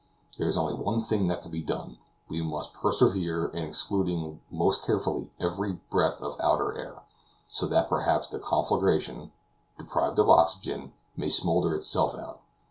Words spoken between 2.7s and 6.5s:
persevere in excluding most carefully every breath of